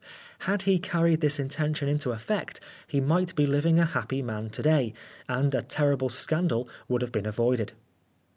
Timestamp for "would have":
6.87-7.11